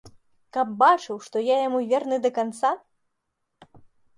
[0.55, 2.69] Каб бачыў, што я яму верны да канца?